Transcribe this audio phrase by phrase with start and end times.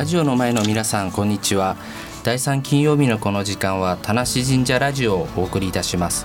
[0.00, 1.76] ラジオの前の皆さんこんにちは。
[2.24, 6.24] 第3金曜日のこの時間は田無神社ラジオをお送りいたします。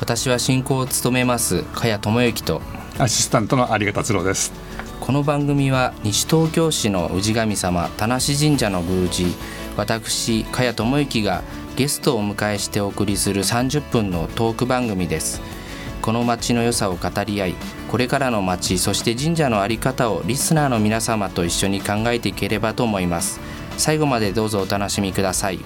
[0.00, 2.60] 私は進行を務めます茅智之と
[2.98, 4.52] アシスタントの有賀達郎です。
[5.00, 9.34] この番組は西東京市の氏神様田無神社の宮司
[9.78, 11.42] 私茅智之が
[11.74, 15.40] ゲストをお迎えしてお送りする30分のトーク番組です。
[16.02, 17.54] この街の良さを語り合い
[17.96, 23.40] これからの街そして神社の在り方をリスナーの皆様と一緒に考えていければと思います。
[23.78, 25.60] 最後までどうぞお楽しみください。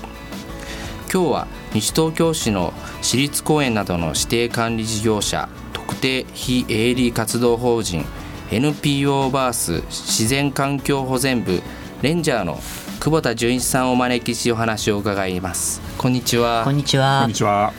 [1.13, 2.73] 今日は西東京市の
[3.03, 8.05] 私立公園などの指定管理事業者特定非営利活動法人
[8.53, 11.61] NPO バース自然環境保全部
[12.01, 12.61] レンジャーの
[13.01, 15.81] 久保田純一さんをお招きしお話を伺います。
[15.99, 16.63] こんにちは。
[16.63, 17.23] こんにちは。
[17.23, 17.73] こんにちは。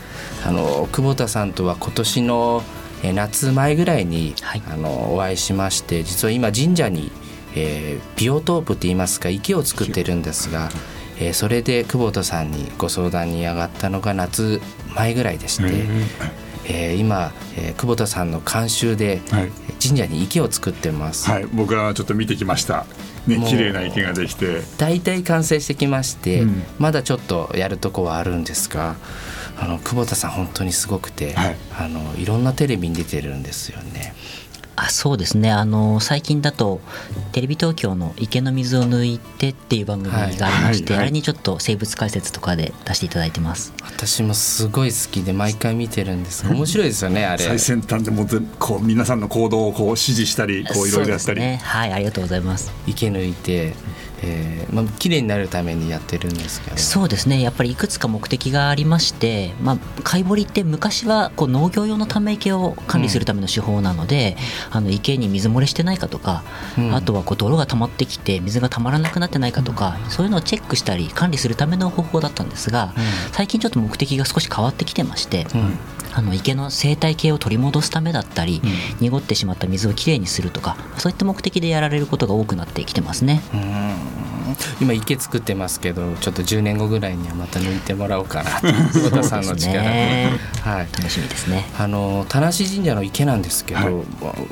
[0.46, 2.64] あの久保田さんとは今年の
[3.04, 7.12] 夏前ぐらいに、はい、あのお会いしまして実は今神社に、
[7.56, 10.70] えー、ビオトープって言いますか池を作ってるんですが、
[11.20, 14.62] えー、それで久保田さんにご相談に上がったのが夏
[14.96, 16.32] 前ぐらいでして。
[16.64, 19.20] えー、今、えー、久保田さんの監修で
[19.82, 21.30] 神社に池を作ってます。
[21.30, 22.86] はい、僕はちょっと見てきました。
[23.28, 24.62] ね、綺麗な池ができて。
[24.78, 28.96] 大体完成してきまして、うん、まだちょっとやるとこはあるんですが。
[29.62, 34.16] あの久保田さん本当にすごくて、はい、あのいろんなテレビに出てるんですよね。
[34.76, 35.52] あそうですね。
[35.52, 36.82] あの最近だと
[37.34, 40.98] テレビ東京の「池の水を抜いて」っていう番組がありまして、はい。
[40.98, 43.74] はい、あれにちょっと生物解説とかで出していただいてます。
[43.84, 46.48] 私もすごい好きで毎回見てるんです。
[46.48, 47.46] 面白いですよねあれ。
[47.46, 52.72] 最先端でもこう皆さんの行動をこう指示したりこういろいろやったり、ね、はいありがとうございます。
[52.88, 53.76] 池抜いて
[54.24, 56.78] えーまあ綺麗になるためにやってるんですけど。
[56.78, 57.42] そうですね。
[57.42, 64.38] やっぱりいくつか目的がありまして、まあ、貝掘りって昔はこう農業用のため池を管理するための手法なので、
[64.70, 66.44] うん、あの池に水漏れしてないかとか、
[66.78, 72.94] うん、あとはこう泥が溜まってきて水がたまらなくなってないかとか、うん、そういうのをチェックしたり管理するための方法だったんですが、
[73.34, 75.48] 最近ちょっと目的が少し変わってきてまして、
[76.14, 83.42] あの池の生態系を取り戻すためだったり、うん、濁ってしまった水をきれいにするとかそういった目的でやられることが多くなってきてますね。
[84.80, 88.52] 今池作ってますけどちょっと10年後ぐらいにはまた抜いてもらおうかな
[88.92, 91.66] 久保田さんの力で、ね、はい、楽しみですね。
[91.78, 93.92] あの田無神社の池なんですけど、は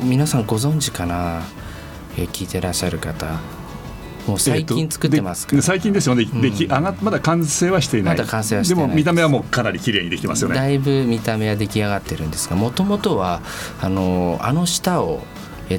[0.01, 1.43] い、皆さんご存知かな、
[2.17, 3.39] え聞いてらっしゃる方。
[4.27, 8.17] もう最近作ってますか、えー、最近ですよね、でき上がまだ完成はしていない。
[8.17, 10.55] まだ完成はしてでも見た目はもうかなり綺麗にできてますよね。
[10.55, 13.41] だいぶ見た目は出来上がってるんですがもともとは
[13.81, 15.23] あのあの下を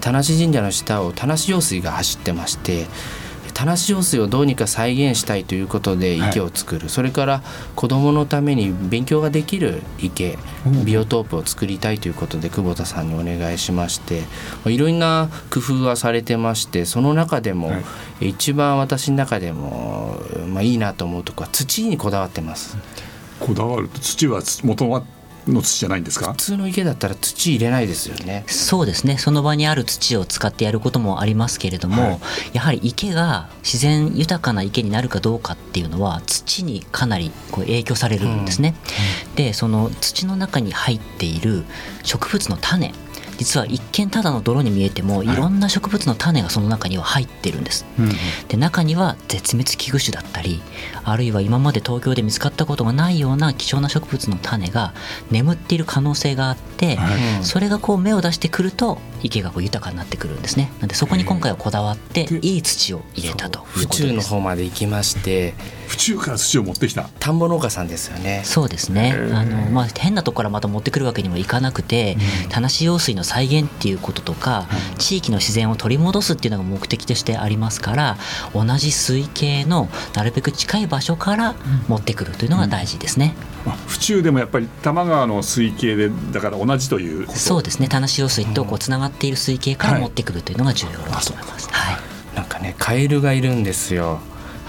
[0.00, 2.86] 田無神社の下を田無用水が走ってまして
[3.60, 7.42] 田無用水をどうにか再現したいということで池を作る、はい、それから
[7.76, 10.38] 子どものために勉強ができる池、
[10.86, 14.22] ビオトープを作りたいということで久保田さんにお願いしまして
[14.66, 17.72] いろんな工夫はされてましてその中でも、
[18.20, 20.16] 一番私の中でも、
[20.48, 22.78] まあ、いいなと思うところは土にこだわってます。
[23.40, 25.02] こだわる土は元は
[25.46, 26.32] の土じゃないんですか？
[26.32, 28.44] 普通の池だったら土入れないですよね。
[28.46, 29.18] そうですね。
[29.18, 32.20] その場にある土を使ってやることもありますけれども、はい、
[32.52, 38.74] やはり池が自然豊かな池になるかどうかっていうのは土にかなりこう影響されるんですね、
[39.28, 41.64] うん、でその土の中に入っている
[42.02, 42.92] 植物の種
[43.40, 45.40] 実は一見ただの泥に見えてもい。
[45.40, 47.86] ろんな植物の種がその中には入ってるんです。
[47.98, 50.60] はい、で中には絶滅危惧種だったり
[51.04, 54.92] あるいは今まで東京で見つかったことがないような貴重な植物の種が
[55.30, 60.70] 眠っている可能性があって、はい、それがこう芽を出してくると池がこう豊かになってくるんですね。
[60.80, 65.54] なんでそこに今回はこだわっていい土を入れたと府中の方まで行きまして
[65.90, 67.08] 府中から土を持ってきた。
[67.18, 68.42] 田んぼ農家さんですよね。
[68.44, 69.12] そうですね。
[69.32, 78.16] あの、まあ、変なとこからまた持ってくるわけにもいかなくて、うん、田無用水の再現っていうこととか、うん、地域の自然を取り戻すっていうのが目的としてありますから
[78.52, 81.54] 同じ水系のなるべく近い場所から
[81.86, 83.36] 持ってくるというのが大事ですね、
[83.66, 87.86] うん、府中でもやっぱり多摩川の水系でだから同じというそうですね。
[87.86, 94.18] 田無用水とこうつながっている水系から持ってくるというのが重要だと思います、はい、はい、なんかねカエルがいるんですよ。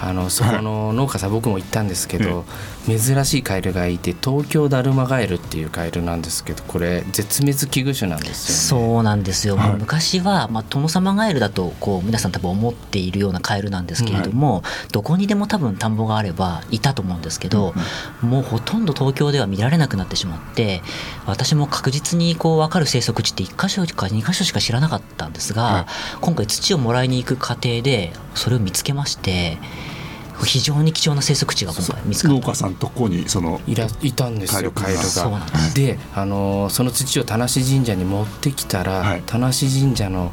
[0.03, 2.43] あのそこの農家さん僕も行ったんですけど、
[2.87, 17.73] 珍しいカエルがいて東京だるまガエルっていうカエルなんですけどこれ絶滅危惧種なんですよ、ね、そうなんですよ、はい、昔は、まあ、殿様ガエルだとこう皆さん多分思っているようなカエルなんですけれども、はい、どこにでも多分田んぼがあればいたと思うんですけど、
[18.23, 20.81] うん、もうほとんど東京では見られなくなってしまって
[21.27, 25.85] 私も確実にこう分かる生息地って1箇所か2箇所しか知らなかったんですが、はい、
[26.21, 29.59] 今回土をもらいに行く過程でそれを見つけまして。
[30.45, 32.39] 非常に貴重な生息地が今回見つかった。
[32.39, 34.71] 農家さんとこにそのいらいたんですよ。
[34.71, 35.41] カエルが。
[35.73, 40.31] であのその土を田無神社に持ってきたら、はい、田無神社の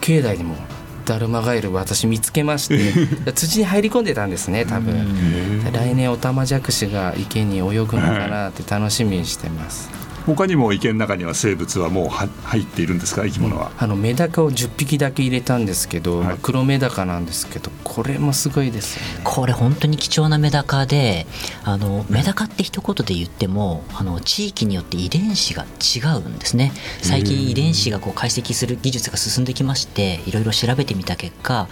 [0.00, 0.56] 境内にも
[1.04, 2.92] ダルマガエル私見つけまして
[3.34, 5.62] 土に入り込んでたんですね多分。
[5.72, 9.90] 来年オタマジャクシが池に泳ぐのかなって楽しみにしてます、
[10.26, 13.24] 他にも池の中には生物はもうは入っているんですか？
[13.24, 16.26] 生き物は、あのメダカを10匹だけ入れたんですけど、はい。
[16.28, 19.20] まあ黒メダカなんですけどこれもすごいですよね。
[19.24, 21.26] これ本当に貴重なメダカで
[21.64, 26.72] あのメダカって一言で言ってもあの地域によって遺伝子が違うんですね。
[27.02, 31.68] 最近遺伝子がこう解析する技術が進んできましていろいろ調べてみた結果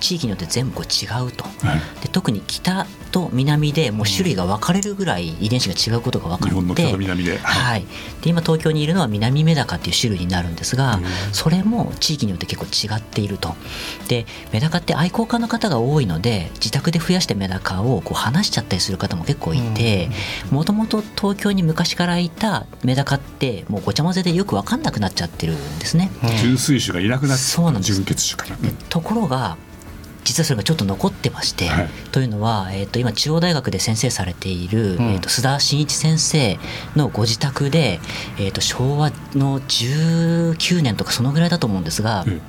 [0.00, 1.44] 地域によって全部こう違うと。
[2.02, 7.86] で特に北と南でもう種類が分かれるぐらい遺伝子が違うことが分かって日本の北と南で、はい、
[8.20, 11.00] で今東京にいるのは南メダカっていう種類になるんですが
[11.32, 13.54] それも地域によって結構違っていると。
[14.08, 20.10] でメダカって愛好家の方が多いので自宅で増やしてメダカをこう離しちゃったりする方も結構いて
[20.50, 26.10] もともと東京に昔からいたメダカってもうごちゃ混ぜでよく分かんなくなっちゃってるんですね。
[26.40, 27.94] 純粋種がいなくなってそうなんです。
[27.94, 29.56] 純血種から、ところが
[30.24, 31.88] 実はそれがちょっと残ってまして、はい。
[32.10, 35.12] というのは、えー、と今中央大学で先生されている、うん。
[35.12, 36.58] えー、と須田真一先生
[36.96, 38.00] のご自宅で、
[38.38, 42.24] えー、と昭和の19年とかそのぐらいだと思うんですが。
[42.26, 42.40] え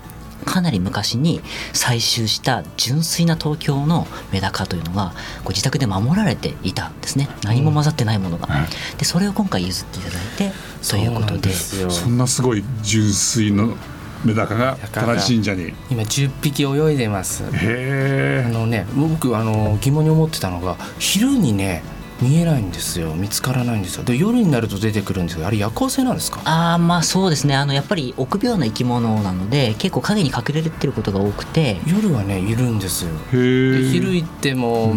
[0.44, 1.42] かなり昔に
[1.74, 7.30] 採集した純粋な東京のメダカというのがご自宅で守られていたんですね。
[7.44, 8.68] 何も混ざってないものが、はい。
[8.98, 10.52] でそれを今回譲っていただいて
[10.88, 11.90] ということそうなんでですよ。
[11.90, 13.76] そんなすごい純粋の
[14.24, 15.74] メダカが田中神社に。
[15.90, 17.44] 今10匹泳いでます。
[17.44, 21.84] へえあのね僕あの疑問に思ってたのが昼にね
[22.24, 23.14] 見えないんですよ。
[23.16, 24.04] 見つからないんですよ。
[24.04, 26.42] で夜になると出てくるんですけどあれ夜行性なんですか？
[26.46, 27.56] ああまあそうですね。
[27.56, 31.80] あのやっぱり臆病な生き物なので結構影に隠れてることが多くて。
[31.86, 33.12] 夜はねいるんですよ。
[33.34, 34.96] へでえ昼行っても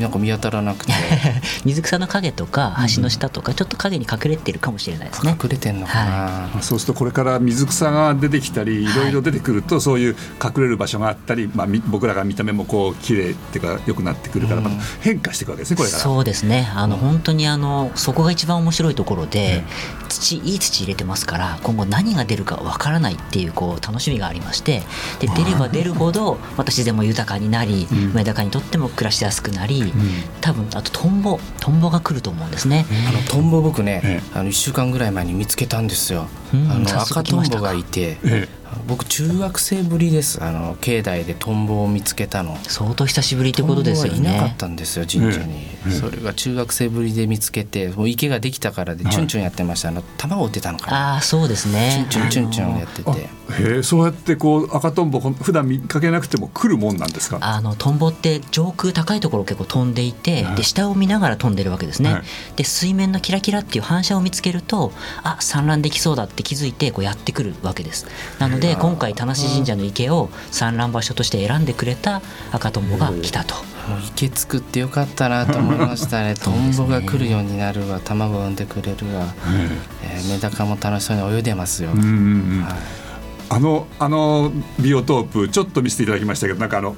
[0.00, 0.92] なんか見当たらなくて。
[1.64, 5.36] 水草の影とか橋の下とかちょっと影に隠れてるかもしれないですね。
[5.42, 8.86] 隠れてんのかな、まあそうするとこれから水草が出てきたりい。
[8.94, 16.02] ろいろ出てくるとそういう隠れる場所があったり、まあ、み僕らが見た目もこう綺麗っていうか良くなってくるからまた変化していくわけですねこれから。
[16.02, 19.64] そうですねあの本当にあのそこが一番面白いところで
[20.08, 24.82] 土いい土入れてますから今後何が出るかわからないっていうこう楽しみがありまして
[25.20, 28.08] で出れば出るほどまた自然も豊かになりん。
[28.14, 29.92] メダカにとっても暮らしやすくなり
[30.40, 32.86] 多分あとトンボトンボが来ると思うんですね。
[33.08, 37.62] あのトンボ僕ね、えあの1週間ぐらい前に見つけたんですよ、うんあの赤トンボ来ましたか。
[37.62, 38.48] がいて、え
[38.86, 40.42] 僕中学生ぶりです。
[40.42, 42.56] あの境内でトンボを見つけたの。
[42.64, 44.54] 相当久しぶりってことですよトンボはいなかっね。
[44.58, 49.12] たんですよ神社に、ええそれが中学生ぶりで見つけてもう池ができたからではい。
[49.12, 49.88] チュンチュンやってました。
[49.88, 51.14] あの卵売ってたのかな。
[51.14, 52.06] ああそうですね。
[52.10, 57.38] チュンチュンチュンチュンやってあてへえそうやってこう赤とんぼ普段見かけなくても来るもんなんですか？
[57.40, 60.56] あのトンボって上空高いところを結構飛んでいて、はい。
[60.56, 62.22] で下を見ながら飛んでるわけですね、はい。
[62.56, 64.92] で水面のキラキラっていう反射を見つけると
[65.22, 68.06] あ産卵できそうだって気づいてこうやってくるわけです。
[68.38, 73.54] なので今回田無神社の池を産卵場所として選んでくれた赤トンボが来たと。
[73.88, 76.34] もう池作ってよかったなと思いました ね。
[76.34, 78.00] トンボが来るようになるわ。
[78.04, 79.34] 卵を産んでくれるわ、
[80.04, 82.10] えーメダカも楽しそうに泳いでますよ、うんうんう
[82.60, 82.62] ん。
[82.64, 82.74] はい。
[83.50, 86.96] あのあのビオトープちょっと見せていただきましたけどなんかあの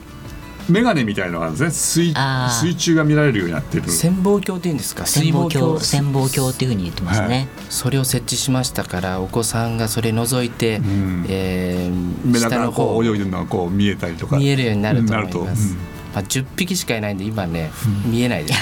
[0.70, 2.12] 眼鏡みたいのがあるんですね。
[2.12, 2.14] 水
[2.60, 3.88] 水中が見られるようになってる。
[3.88, 5.06] 潜望鏡っていうんですか？
[5.06, 7.48] 潜望鏡水潜望鏡っていうふうに言ってますね、はい。
[7.68, 11.26] それを設置しましたからお子さんがそれ覗いて、ん。
[11.28, 14.36] えーメダカが下の方こう泳いでるのがこう見えたりとか。
[14.36, 15.76] 見えるようになると思います、
[16.14, 17.70] まあ、10匹しかいないんで今ね、
[18.04, 18.60] 見えないです、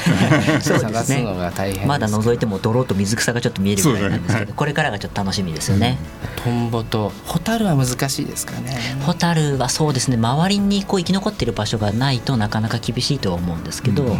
[0.69, 0.93] そうですね。
[0.93, 1.87] 探すのが大変です。
[1.87, 4.17] まだ覗いても泥と水草がちょっと見えるぐらいな。
[4.17, 4.53] んですけど、ね。
[4.55, 5.99] これからがちょっと楽しみですよね、
[6.45, 8.97] トンボとホタルは難しいですかね。
[9.05, 10.17] ホタルはそうですね。
[10.17, 14.19] 周りにこう生き残っている場所がないとなかなか厳しいとは思うんですけど、うん。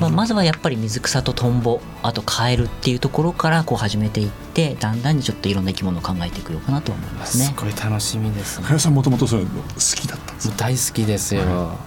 [0.00, 7.46] まあ、まずはやっぱり水草とトンボあとカエルっていうところからこう始めていってだんだんにちょっといろんな生き物を考えていくようかなと思いますね。
[7.46, 8.66] すごい楽しみですね。
[8.66, 11.78] 林さんもともとそういうの好きだったんですもう大好きですよ、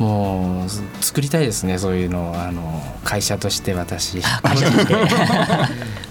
[0.00, 0.68] もう
[1.04, 4.20] 作りたいですねそういうのをあの会社として私。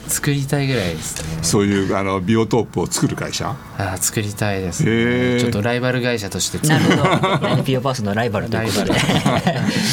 [0.07, 1.43] 作りたいぐらいですね。
[1.43, 3.55] そういうあのビオトープを作る会社？
[3.77, 5.39] あ作りたいです、へね、ー。
[5.39, 7.47] ちょっとライバル会社として作なるるほど。
[7.49, 8.99] NPO パースのライバルということで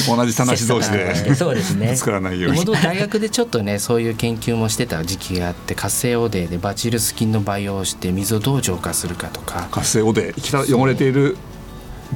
[0.09, 1.95] 同じ田無同士でそうですね。
[1.97, 2.65] 作らないように。
[2.65, 9.69] 大学でちょっとねそういう研究もしてた時期があって活性汚泥でバチルス菌の培養をして水をどう浄化するかとか。
[9.71, 10.33] 活性汚泥。
[10.67, 11.37] 汚れている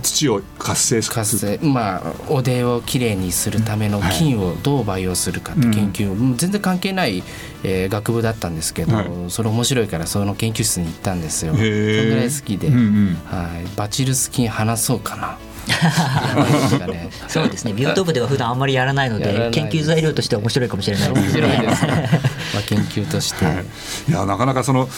[0.02, 1.58] 土を活性化活する。
[1.58, 1.66] 性。
[1.66, 7.22] まあ汚泥をきれいにするための菌をどう培養するかって研究、もう全然関係ない、
[7.62, 9.06] えー学部だったんですけど、はい。
[9.28, 11.54] それ面白いからその研究室に行ったんですよ。
[11.54, 13.18] それぐらい好きで、うんうん。
[13.26, 15.38] はい、バチルス菌話そうかな。
[17.28, 17.72] そうですね。
[17.72, 22.08] ビオトープでは普段あんまりやらないのやらないで研究材料としては面白いかもしれないです面白いですね、
[22.54, 23.64] まあ、研究として、はい、
[24.08, 24.88] いやなかなかその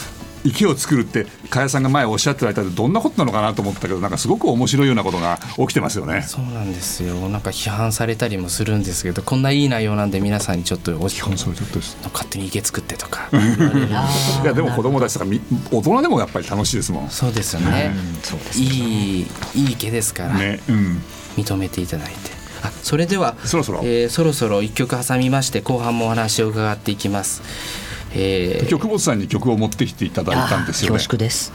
[0.45, 6.23] 池を作るって加谷さんが前おっしゃってられたどんなことなのかなと思ったけどなんかすごく面白いようなことが起きてますよね。
[6.23, 7.29] そうなんですよ。
[7.29, 11.97] なんか批判されたりもするんですけどこんないい内容なんで皆さんにちょっと基本それちょっとです。
[12.03, 13.29] 勝手に池作ってとか。
[13.31, 17.09] いやでも子供たちとかみ大人でもやっぱり楽しいですもん。
[17.09, 18.65] そうですよね、そうですね。
[18.65, 21.01] いいいい池ですから、ね、うん、
[21.37, 22.15] 認めていただいて。
[22.63, 23.81] あそれではそろそろ。
[23.83, 27.41] えーそろそろ一曲挟みまして後半もお話を伺っていきます、
[28.15, 28.69] えー。
[28.69, 31.17] 今日久保田さんに曲を持ってきていただいたんですよ恐ね。
[31.17, 31.51] 縮です。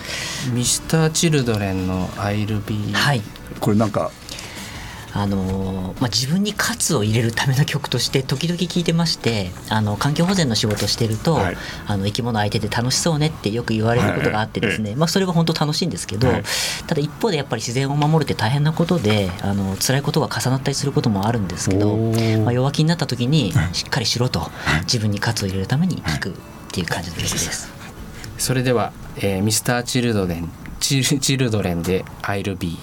[0.53, 3.23] ミスターチルドレンの「I'll be」はい。
[3.61, 4.11] これなんか
[5.13, 11.57] あのーまあ、自分に喝を入れるための曲として時々聴いてましてあの環境保全の仕事をしてると、はい。
[11.87, 16.43] あの生き物相手で楽しそうねってよく言われることがあってですね、まあ、それは本当楽しいんですけど、はい。
[16.87, 24.51] ただ一方でやっぱり自然を守るって大変なことであの辛いことが重なったりすることもあるんですけど、まあ、弱気になった時にしっかりしろと
[24.83, 26.33] 自分に喝を入れるために弾くっ
[26.71, 27.71] ていう感じの曲です。
[28.39, 30.49] それでは、えー、ミスターチルドレン
[30.79, 32.79] チルチルドレンで「I'll be」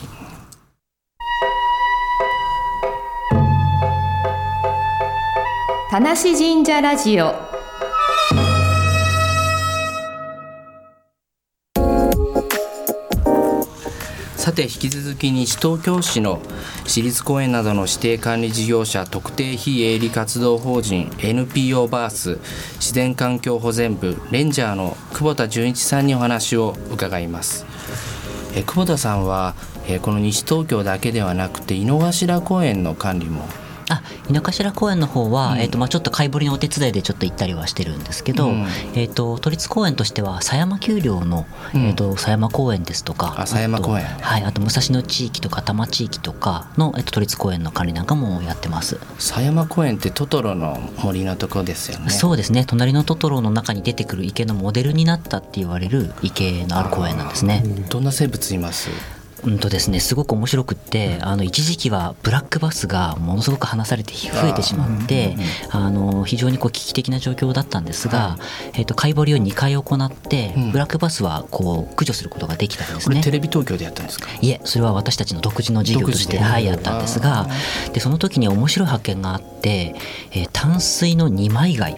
[5.88, 7.36] 田無神社ラジオ。
[14.36, 16.42] さて引き続き西東京市の
[16.86, 22.40] 私立公園などの指定管理事業者特定非営利活動法人 NPO バース
[22.78, 27.64] 自然環境保全部レンジャーの久保田純一さんにお話を伺います。
[28.56, 29.54] え久保田さんは
[29.88, 33.48] えこの西東京だけではなくて井の頭公園の管理も
[33.90, 35.60] あ井の頭公園の方は、うん。
[35.60, 38.62] えーとまあ、ちょっと貝掘りのお手伝いでちょっと行ったりはしてるんですけど、うん。
[38.94, 41.82] えー、と都立公園としては狭山丘陵の、うん。
[41.88, 44.06] えー、と狭山公園ですとかあ狭山公園。
[44.06, 49.00] はい、あと武蔵野地域とか多摩地域とかの、えー、と都立公園の管理なんかもやってます。
[49.20, 52.10] 狭山公園ってトトロの森のとこですよね。
[52.10, 52.66] そうですね。
[52.66, 57.64] 隣のトトロの中に出てくる池のモデルになったって言われる池のある公園なんですね。
[57.90, 58.90] どんな生物います？
[59.44, 65.36] うんとですね、すごく面白くってあの一時期はブラックバスがものすごく離されて増えてしまって
[65.70, 68.38] あの非常にこう危機的な状況だったんですが、
[68.74, 70.72] えっと貝掘りを2回行って、うん。
[70.72, 73.16] ブラックバスはこう駆除することができたんですね。
[73.16, 73.32] これテ。
[73.32, 74.30] レビ東京でやったんですか？
[74.42, 77.48] いえそれは私たちの独自の事業としてはいやったんですが
[77.94, 79.96] でその時に面白い発見があって、
[80.32, 81.98] えー淡水の二枚貝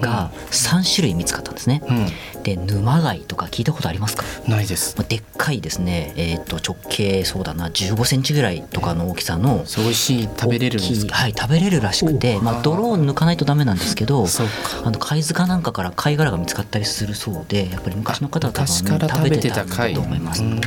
[0.00, 1.82] が3種類見つかったんですね。
[1.84, 4.24] うで沼貝とか聞いたことありますか？
[4.48, 4.94] んないです。
[4.96, 14.26] まあでっかいですね、えー、と直径そうだな15センチぐらいとかの大きさのそう美味しい食べれるんですかはい食べれるらしくて、まあ、泥を抜かないとダメなんですけど
[14.84, 15.72] あの貝塚なんか。
[15.72, 20.44] から貝殻が見つかったりするそうでやっぱり昔の方は多分、昔から食べてたんと思います。
[20.44, 20.60] うん。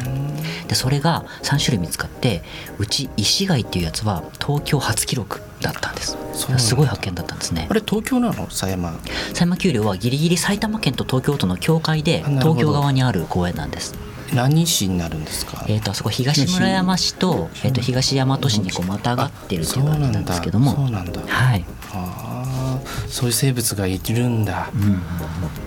[0.67, 2.41] でそれが3種類見つかって
[2.79, 6.17] うち石貝っていうやつは東京初記録だったんです。
[6.57, 7.67] すごい発見だったんですね。
[7.69, 8.49] あれ東京なの？
[8.49, 8.93] 狭山。
[9.33, 13.95] 狭山丘陵はギリギリ埼玉県と東京都の境界で東京側にある公園なんです。
[14.33, 15.65] 何市になるんですか？
[15.67, 20.75] えー、とあそこ東村山市と,、えー、と東大和市にこうまたがってるっていう感じなんですけども。
[20.75, 21.21] そうなんだ。
[21.21, 21.65] はい。
[21.93, 22.81] ああ。
[23.07, 25.64] そういう生物がいるんだ、あー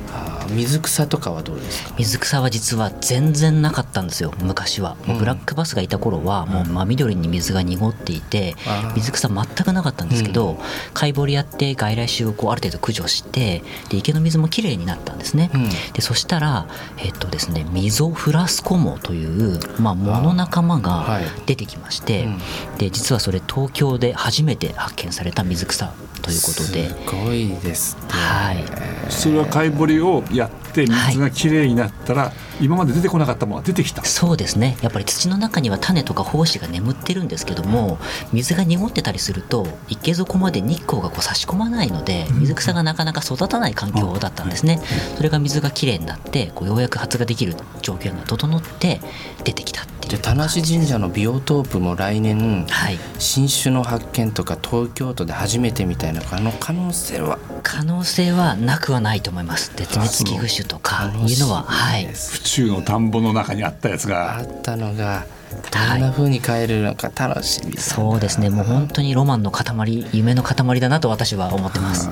[0.51, 1.95] 水草とかはどうですか？
[1.99, 4.97] 水草は実は全然なかったんですよ昔は。
[5.07, 10.59] もうブラックバスがいた頃はもう真緑に水が濁っていてあー水草全くなかったんですけど
[10.95, 15.51] 貝掘りやって外来種をこうある程度駆除してで池の水もきれいになったんですね。
[15.55, 15.69] うん。
[15.93, 16.67] でそしたら
[16.99, 21.25] えっとですねミゾフラスコモというまあ藻の仲間はがい。
[21.47, 22.39] 出てきましてうん。
[22.79, 26.89] で実はそれ東京で初めて発見された水草ということで。
[26.89, 26.95] す
[27.27, 28.65] ごいですねはい。
[29.11, 34.05] それは貝掘りをやって水がきれいになったら、今まで出てこなかったものが出てきた。
[34.05, 34.77] そうですね。
[34.83, 37.99] やっぱり土の中には種とか胞子が眠ってるんですけども
[38.33, 44.81] 水が濁ってたりすると池底まで日光がこう差し込まないので水草がなかなか育たない環境だったんですね。
[45.17, 49.01] それが水がきれいになってこうようやく発芽できる条件が整って
[49.45, 52.99] 出てきたっていうじゃあ田無神社のビオトープも来年はい。
[53.19, 57.39] 新種の発見とか東京都で初めてみたいなあの可能性は？
[57.63, 59.71] 可能性はなくはないと思います。
[59.77, 62.07] 絶滅危惧種とかいうのははい。
[62.07, 65.27] 府中の田んぼの中にあったやつあがったのが
[65.71, 67.83] どんな風に変えるのか楽しみだな。
[67.83, 68.49] そうですね。
[68.49, 72.09] もう本当にロマンの塊夢の塊だなと私は思ってます。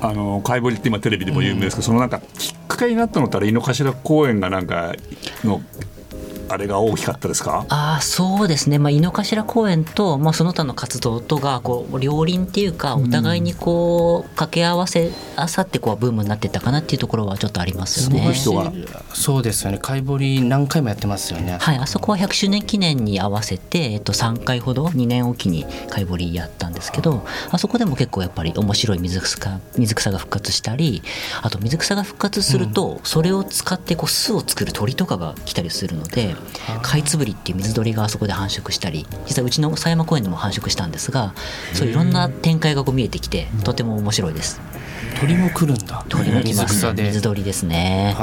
[0.00, 4.94] あの貝掘りって今テレビでも有名ですけど、そのなんかきっかけになったのってあれ井の頭公園がなんか
[5.42, 5.60] の
[6.48, 7.66] あれが大きかったですか？
[7.68, 18.32] あそうですね、まあ、井の頭公園と、まあ、その他の活動とがこう両輪っていうかお互いにこう掛け合わせあさってこうブームになってったかなっていうところはちょっとありますよね。
[18.32, 18.72] 人が。
[19.14, 19.78] そうですよね。
[19.78, 21.58] 貝掘り何回もやってますよね。
[21.60, 31.02] はい、あそこは100周年記念に合わせて、えっと、3回ほど2年おきに貝掘りやったんですけどあそこでも結構やっぱり面白い水草水草が復活したり
[31.42, 36.34] あと水草が復活すると、それを使ってこう巣を作る鳥とかが来たりするので
[36.82, 41.34] カイツブリっていう水鳥があそこで繁殖したり実はうちの狭山公園でも繁殖したんですが
[41.74, 44.60] そういろんな展開がこう見えてきてとても面白いです。
[45.20, 48.14] 鳥も来るんだ鳥も来水ます水鳥ですね。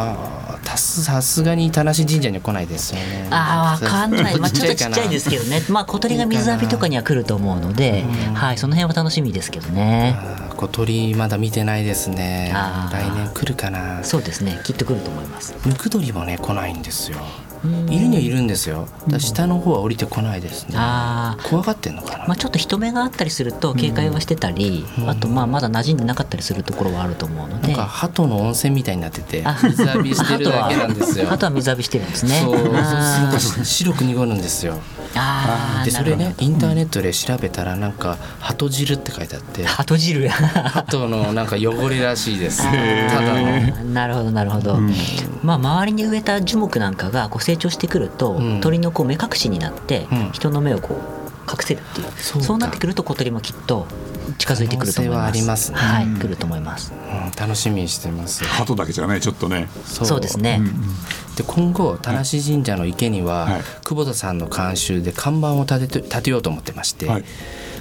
[0.77, 4.35] さすがに田無神社には来ないですよねああ、わかんない。
[4.39, 5.63] まあ、ちょっとちっちゃいですけけどね。
[5.69, 8.03] まあ、小鳥が水浴びとかには来ると思うので、
[8.33, 10.17] はい、その辺は楽しみですけどね。
[10.57, 12.51] 小鳥まだ見てないですね
[12.91, 14.59] 来年来るかなそうですね。
[14.63, 15.53] きっと来ると思います。
[15.65, 17.44] ムクドリもね来ないんですようん
[17.89, 18.87] いるにはいるんですよ。
[19.19, 20.75] 下の方は降りてこないですね。
[20.77, 21.43] ああ。
[21.43, 22.25] 怖がってんのかな？
[22.27, 27.67] まあ、ちょっと人目があったりすると警戒はしてたり、あとまあまだ馴染んでなかったりするところはあると思うので。
[27.69, 31.31] なんか鳩の温泉みたいになっててあ水浴びしてるだけなんですよ。
[31.31, 32.41] あとは水浴びしてるんですね。
[32.41, 33.65] そう。
[33.65, 34.79] 白く濁るんですよ。
[35.17, 39.63] あーでそれねインターネットで調べたらなんか鳩汁って書いてあって。
[39.63, 40.27] 鳩汁。
[40.27, 42.63] 鳩のなんか汚れらしいです。
[42.63, 43.85] ただの。
[43.93, 44.77] なるほどなるほど、
[45.43, 48.61] まあ周りに植えた樹木なんかがこう成長してくると、うん。
[48.61, 50.31] 鳥のこう目隠しになって、うん。
[50.31, 52.47] 人の目をこう隠せるっていうそうか。
[52.47, 53.87] そうなってくると小鳥もきっと
[54.37, 55.21] 近づいてくると思います。
[55.21, 55.77] はありますね。
[55.77, 56.93] はい、来ると思います。
[56.93, 57.31] うん。
[57.39, 58.43] 楽しみにしてます。
[58.43, 59.67] 鳩だけじゃねちょっとね。
[59.85, 60.61] そそうですね、
[61.37, 63.61] で今後田無神社の池には、はい。
[63.83, 67.25] 久保田さんの監修で看板を立てて立てようと思ってまして、はい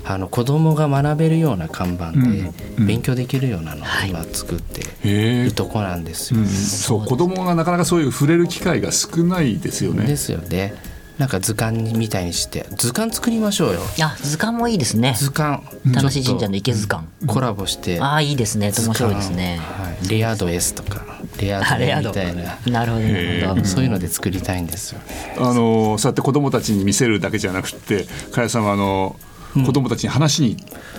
[0.07, 4.11] あの子供が学べるような看板で勉強できるようなのをはい。
[4.11, 6.41] 今作ってへえるとこなんですよ。
[6.41, 10.05] うんそう子供がなかなかそういう触れる機会が少ないですよね。
[10.07, 10.75] ですよね。
[11.19, 13.81] なんか図鑑みたいにして図鑑作りましょうよ。
[14.03, 15.15] あ図鑑もいいですね。
[15.17, 15.63] 図鑑。
[15.95, 18.01] 田無ちょっと神社の池図鑑、コラボして。
[18.01, 18.73] ああいいですね。
[18.73, 19.61] 面白いですね。
[19.61, 21.05] はい、レア度 S とか。
[21.39, 21.61] レア
[22.03, 22.09] 度。
[22.09, 22.59] みたいな。
[22.67, 23.65] なるほどなるほど。
[23.65, 25.37] そういうので作りたいんですよね。
[25.39, 29.17] あのそうやって子供たちに見せるだけじゃなくて加谷さんはあの
[29.55, 30.57] 子供たちに話に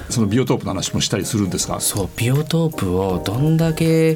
[0.09, 1.79] そのビオトープの話もしたりするんですか？
[1.81, 4.15] そうビオトープをどんだけ、え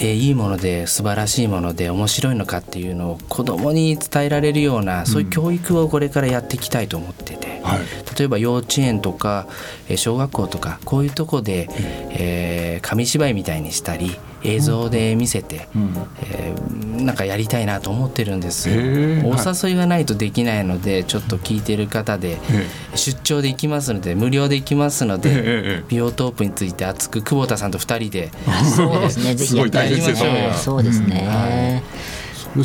[0.00, 7.78] ーいいもので素晴らしいもので面白いのかっていうのを子供に伝えられるようなそういう教育をこれからやっていきたいと思ってて、はい。
[8.18, 9.46] 例えば幼稚園とか
[9.88, 11.68] えー小学校とかこういうとこで、
[12.10, 15.94] えー紙芝居みたいにしたり映像で見せて、うん。
[16.22, 18.68] えーなんかやりたいなと思ってるんです。
[18.68, 28.30] お誘いがないとできないのでちょっと聞いてる方でえ出張で行きますので無料で行きますので、ビオトープについて熱く久保田さんと2人で
[28.64, 29.34] そうですね。
[29.34, 30.52] ぜひやりたいですすごい大切ですよね。
[30.54, 31.82] そうですね、それ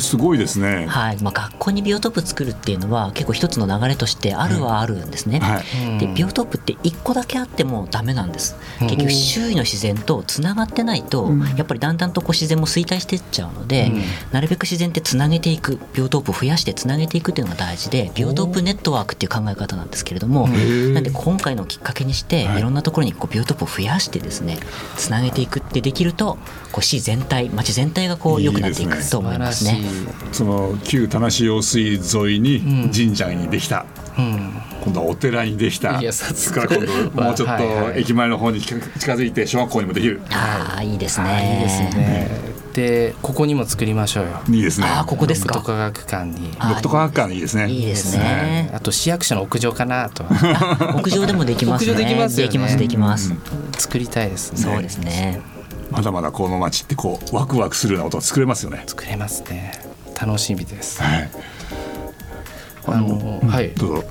[0.00, 0.86] すごいですね。
[0.86, 1.22] はい。
[1.22, 5.40] まあ、学校にビオトープ作るっていうのは結構一つの流れとしてあるはあるんですね。
[5.40, 5.98] はい。
[5.98, 8.56] でビオトープって1個だけあってもダメなんです。
[8.80, 13.92] 結局周囲の自然とつながってないと、やっぱりだんだんとこう自然も衰退していっちゃうので、
[14.32, 22.64] なるべく自然ってつなげていくビオトープを増やしてつなげていくっていうのが大事でビオトープネットワークっていう考え方なんですけれどもなんで今回のきっかけにしてい。
[22.64, 24.58] ろんなところにこうビオトープを増やしてですね
[24.96, 26.38] つなげていくってできると
[26.72, 29.80] こう市全体町全体がこう良くなっていくと思いますね。
[30.32, 36.00] その旧田無用水沿いに神社にできた、今度はお寺にできた。
[36.00, 40.20] いやさですから今度もうちょっと駅前の方に近近づいて小学校にもできる。
[40.30, 41.56] ああいいですあね。
[41.56, 42.54] いいですね。
[42.74, 44.30] でここにも作りましょうよ。
[44.50, 44.86] いいですね。
[44.88, 45.54] あーここですか？
[45.54, 46.50] 六都科学館に。
[46.58, 47.70] あ六都科学館いいですね。
[47.70, 48.70] いいですね。
[48.74, 50.24] あと市役所の屋上かなと。
[50.98, 51.92] 屋上でもできますね。
[51.92, 52.48] 屋上できますよね。
[52.48, 53.32] できますできます。
[53.78, 54.58] 作りたいですね。
[54.58, 55.40] そうですね。
[55.94, 58.82] まだまだこの街ってこうワクワクするようなことが作れますよね。
[58.84, 59.72] 作れますね。
[60.20, 61.00] 楽しみです。
[61.00, 61.30] はい。
[62.86, 63.70] あのはい。
[63.70, 64.04] どうぞ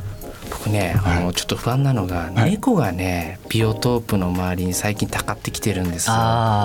[0.63, 2.51] 僕ねあのちょっと不安なのがはい。
[2.51, 6.15] 猫がねビオトープの周りに最近たかってきてるんですよ。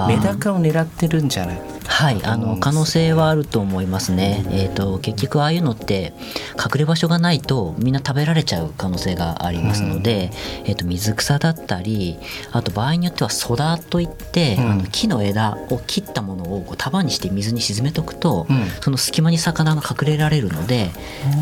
[0.08, 4.44] メダカを狙ってるんじゃないはい、あの可能性はあると思いますね。
[4.50, 6.12] えっ、と結局ああいうのって
[6.56, 10.30] 隠れ場所がないとみんな食べられちゃう可能性がありますので、
[10.64, 12.18] えっ、と水草だったり、
[12.52, 14.70] あと場合によってはソダといって、うん。
[14.70, 18.66] あの木の枝を切ったものをこう束にして水に沈めとくと、うん。
[18.80, 20.90] その隙間に魚が隠れられるので、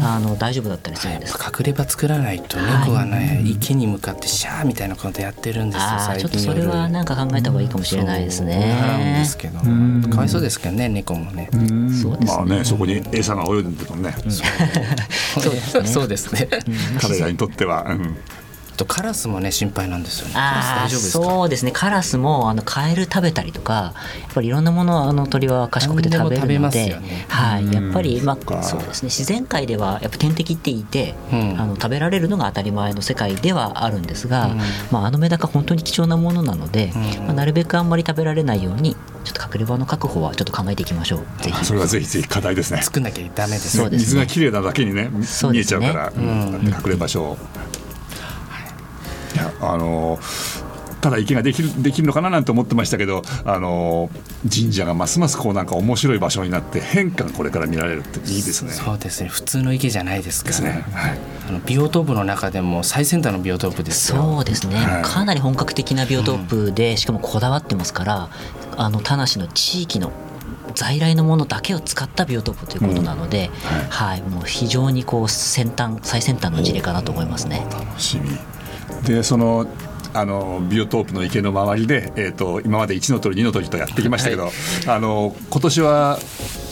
[0.02, 1.36] あの大丈夫だったりするんです。
[1.38, 8.60] 隠れ場作らないと猫がね池に向かってシャーみたいなことやってるんですよ最近ちょっとそれはなんか考えた方がいいかもしれないですそう習うん。
[8.60, 9.24] ねで。
[9.24, 11.48] すけどんかわいそうですけどね猫もね。
[11.52, 12.16] そうですね。
[12.26, 15.86] まあねそこに餌が泳いでるもんね、 そうですね。
[15.88, 16.48] そうですね。
[17.00, 18.16] 彼らにとっては、うん
[18.76, 20.34] とカラスもね心配なんですよね。
[20.36, 21.72] ああそうですね。
[21.72, 27.72] カラスもあのカエル食べたりとかやっぱりいろんなものをあの鳥は賢くて食べるので、ね、はい。
[27.72, 29.06] やっぱりまあそうですね。
[29.06, 34.58] 自然界ではやっぱ天敵っていて、うん、あの食べられるのが当たり前の世界ではあるんですが、うん、
[34.90, 41.42] まああのメダカ本当に貴重なものなので、うん、まあなるべくあんまり食べられないようにちょっと隠れ場の確保はちょっと考えていきましょう。
[41.42, 41.64] ぜひ。
[41.64, 42.82] それはぜひぜひ課題ですね。
[42.82, 43.82] 作んなきゃダメです。
[43.82, 47.20] ね、水が綺麗なだけにね見えちゃうから、隠れ場所。
[47.20, 47.85] いや
[49.60, 50.18] あの
[51.00, 54.10] ただ池ができるできるのかななんて思ってましたけど、あの
[54.52, 58.72] 神社がますますこうなんか面白い場所になって変化がこれから見られるっていいですね。
[58.72, 59.28] そうですね。
[59.28, 60.84] 普通の池じゃないですからね。
[60.92, 68.30] はい、あのビオトープの中でも最先端のビオトープですそうですね、はい、かなり本格的なビオトープで、うん、しかもこだわってますから、
[68.76, 70.10] あの田無の地域の
[70.74, 73.54] 在来のものだけを使ったビオトープということなので、うん、
[73.90, 77.64] はい、はい、もう非常にこう先端最先端の事例かなと思いますね。
[77.70, 78.30] 楽しみ。
[79.04, 79.66] でその
[80.14, 84.52] あのビオトープの池の周りで、えーと、今まで1の鳥居2の鳥居とやってきましたけど、はい、
[84.88, 86.18] あの今年は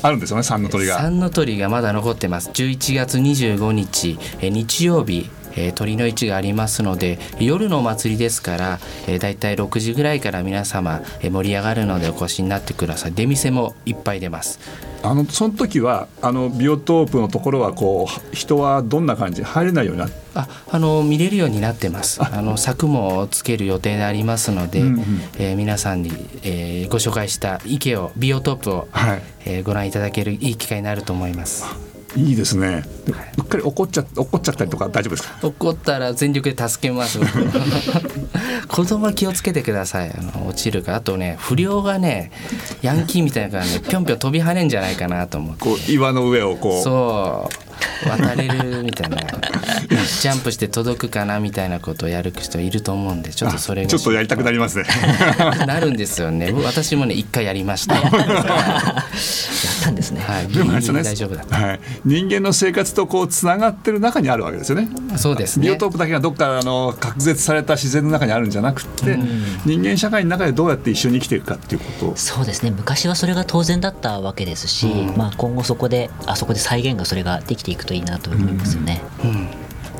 [0.02, 0.98] あるんですよね3の鳥が。
[1.00, 13.12] 3の鳥がまだ残ってます11月25日え日曜日えー、鳥の位置がありますので夜のお祭りですから、えー、だいたい6時ぐらいから皆様、えー、盛り上がるのでお越しになってください。
[13.12, 14.60] 出店もいっぱい出ます。
[15.02, 22.22] あのその時はあのビオトープのところはこう人はどんな感じ入れないようになああの見れるようになってます。
[22.24, 22.40] あ。
[22.40, 25.04] の柵もつける予定でありますので、うんうん、
[25.38, 26.10] えー、皆さんに、
[26.42, 29.22] えー、ご紹介した池をビオトープを、はい。
[29.46, 31.93] えー、ご覧いただけるいい機会になると思います。
[32.16, 32.84] いいですね。
[33.38, 35.46] うっかり怒っちゃ怒っちゃったりとか大丈夫ですか？
[35.46, 37.18] 怒ったら全力で助けます。
[38.68, 40.10] 子供は気をつけてください。
[40.10, 42.30] あの落ちるかあとね不良がね
[42.82, 45.56] ヤンキーみたいなからねぴょんぴょん飛び跳ねんじゃないかなと思う。
[45.58, 46.82] こう岩の上をこう。
[46.82, 47.54] そう。
[48.08, 49.16] 渡れるみたいな。
[50.20, 53.88] ジャンプして届くかなみたいなことをやる人いると思うんでちょっとそれが。
[53.90, 54.84] ちょっとやりたくなりますね。
[55.66, 56.52] なるんですよね。
[56.52, 57.94] 私もね一回やりました。
[57.94, 58.12] やっ
[59.82, 60.20] たんですね。
[60.26, 60.48] はい。
[60.48, 64.88] でも大丈夫だはい、人間の生活とこうつながってる中にあるわけですよね。
[65.16, 65.66] そうですね。
[65.66, 69.18] ビオトープだけがどっかあの隔絶された自然の中にあるんじゃなくて、
[69.64, 72.16] 人間社会の中でどうやって一緒に生きていくかっていうこと。
[72.16, 72.70] そうですね。
[72.70, 79.00] 昔はそれが当然だったわけですし、うん、まあ今後そこであそこで再現がそれができていくといいなと思いますよね。
[79.22, 79.48] うん、うん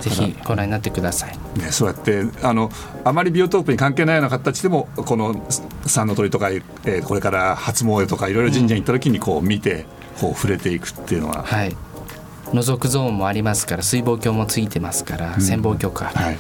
[0.00, 1.38] ぜひご覧になってください。
[1.59, 2.70] ね、そうやってあの
[3.04, 5.46] あまりビオトープに関係ないような形でもこの
[5.87, 9.87] 三の鳥とか、えー、これから初詣とかいろいろ神社に行った時にこう見て、
[10.20, 11.42] こう触れていくっていうのは。
[11.44, 11.76] はい。
[12.52, 16.38] 覗くゾーンもありますから水望鏡もついてますから、うん、潜望鏡か、はい、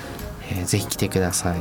[0.50, 1.54] えー、ぜひ来てくださ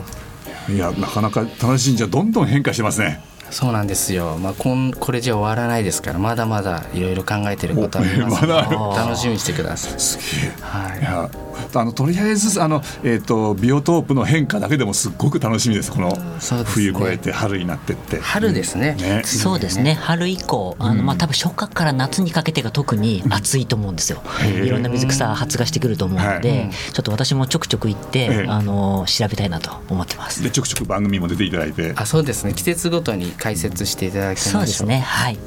[0.68, 0.74] い。
[0.74, 3.24] いやなかなか楽しいんじゃどんどん変化してますね。
[3.54, 10.00] そうなんですよ、まあ、こんこれじゃ終わらないですからまだまだいろいろ考えてることありますので、 楽しみにしてください。
[10.00, 11.30] すげえ、はい、いや
[11.76, 15.92] あのとりあえずあの、えーと、ビオトープの変化だけでもすごく楽しみです。
[15.92, 16.18] この
[16.66, 18.96] 冬越えて春になってって、春ですね。
[18.96, 19.94] ね、そうですね。
[19.94, 24.22] 春以降あの、まあ、多分初夏から夏にかけてが特に暑いと思うんですよ、
[24.64, 30.44] いろんな水草発芽してくると思うので、はい、ちょっと私もちょくちょく行って、あの調べたいなと思ってます。
[30.44, 31.94] でちょくちょく番組も出ていただいて。
[31.96, 32.54] あそうですね。
[32.54, 35.00] 季節ごとに解説していただきましょうそうですね。
[35.00, 35.38] はい。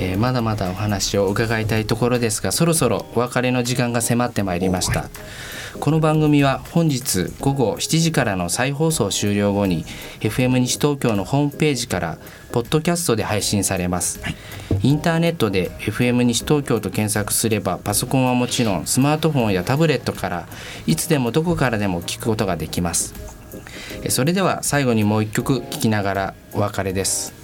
[0.00, 5.10] えー、まだまだお話を伺いたいところですがそろそろお別れの時間が迫ってまいりました、
[5.80, 9.84] この番組は本日午後7時からの再放送終了後に
[10.20, 12.18] FM 西東京のホームページから
[12.52, 14.36] ポッドキャストで配信されます、はい、
[14.84, 20.48] インターネットで FM 西東京と検索すればパソコンはもちろんスマートフォンやタブレットから
[20.86, 23.37] いつでもどこからでも聞くことができます
[24.08, 27.36] それでは最後にもう一曲聴きながらお別れです。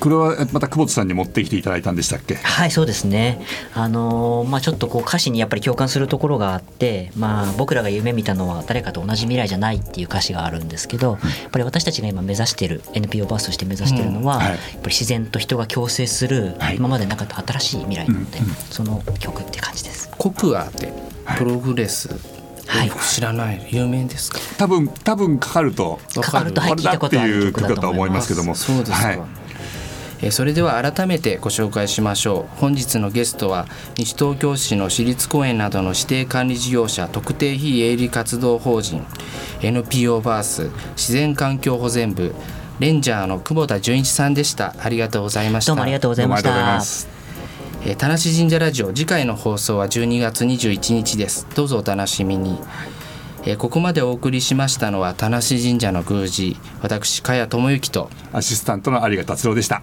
[0.00, 2.34] これはまた久保田さんに持ってきていただいたんでしたっけ？
[2.34, 3.40] はいそうですね。
[3.72, 18.40] あのー、まあちょっとこう歌詞にやっぱり共感するところがあってまあ僕らが夢見たのは誰かと同じ未来じゃないっていう歌詞があるんですけど、やっぱり私たちが今目指してる NPO バースとして目指してるのは、うんはい、やっぱり自然と人が共生する、今までなかった新しい未来なので、
[18.70, 20.10] その曲って感じです。
[20.18, 20.92] コプアで
[21.38, 22.18] プログレス、はい、
[23.12, 23.66] 知らない。
[23.70, 24.38] 有名ですか？
[24.58, 26.00] 多分多分かかると。
[26.20, 28.28] かかるとはい聞いたことある曲だと思います。
[28.28, 28.54] けども。
[28.54, 29.22] そうですか、はい。
[30.30, 32.60] それでは改めてご紹介しましょう。
[32.60, 33.66] 本日のゲストは
[33.98, 39.04] 西東京市の私立公園などの指定管理事業者特定非営利活動法人
[39.62, 42.34] NPO バース自然環境保全部
[42.78, 44.74] レンジャーの久保田純一さんでした。
[44.78, 45.72] ありがとうございました。
[45.72, 46.42] どうもありがとうございまし
[47.06, 47.11] た
[47.84, 51.48] え田無神社ラジオ次回の放送は12月21日です。
[51.56, 52.60] どうぞお楽しみに。
[53.44, 59.82] えここまでお送りしましたのは田無神社の宮司私加谷智之とアシスタントの有賀達郎でした。